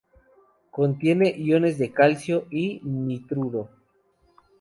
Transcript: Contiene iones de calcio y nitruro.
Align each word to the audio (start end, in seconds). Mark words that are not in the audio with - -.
Contiene 0.71 1.29
iones 1.29 1.77
de 1.77 1.91
calcio 1.91 2.47
y 2.49 2.79
nitruro. 2.83 3.69